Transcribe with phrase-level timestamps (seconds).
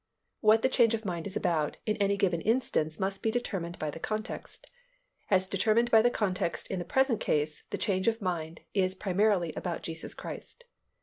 [0.39, 3.91] What the change of mind is about in any given instance must be determined by
[3.91, 4.65] the context.
[5.29, 9.53] As determined by the context in the present case, the change of mind is primarily
[9.53, 10.63] about Jesus Christ.